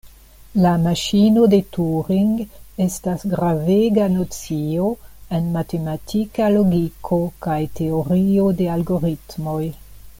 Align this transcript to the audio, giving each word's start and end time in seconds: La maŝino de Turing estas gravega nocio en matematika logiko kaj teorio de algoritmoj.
La 0.61 0.69
maŝino 0.83 1.41
de 1.53 1.57
Turing 1.75 2.31
estas 2.85 3.25
gravega 3.33 4.07
nocio 4.13 4.87
en 5.39 5.53
matematika 5.59 6.49
logiko 6.57 7.21
kaj 7.47 7.61
teorio 7.81 8.49
de 8.63 8.73
algoritmoj. 8.79 9.61